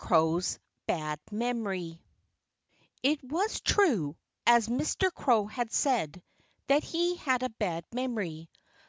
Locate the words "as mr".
4.46-5.12